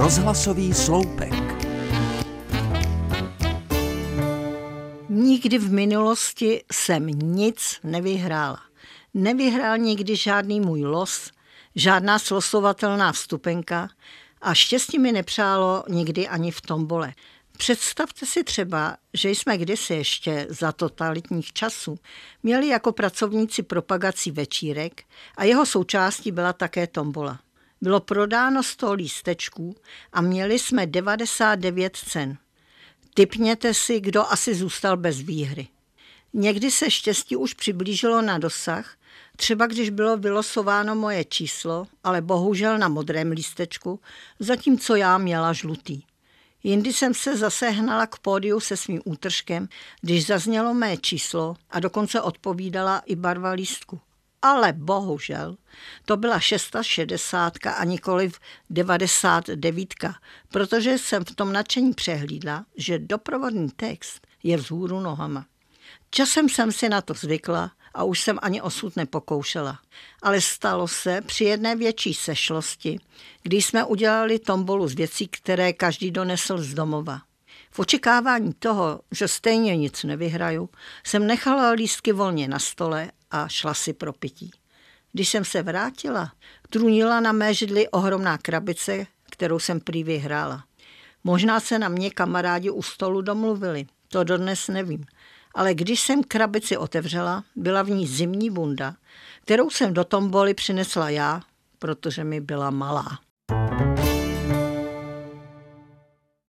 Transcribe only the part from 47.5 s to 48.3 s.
hnala k